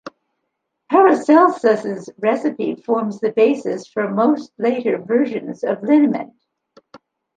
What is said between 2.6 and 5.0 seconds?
forms the basis for most later